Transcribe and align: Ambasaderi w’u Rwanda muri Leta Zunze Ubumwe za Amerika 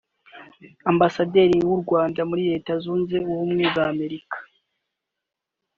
Ambasaderi 0.91 1.57
w’u 1.67 1.77
Rwanda 1.83 2.21
muri 2.29 2.43
Leta 2.51 2.73
Zunze 2.83 3.17
Ubumwe 3.31 3.63
za 3.75 3.83
Amerika 3.93 4.37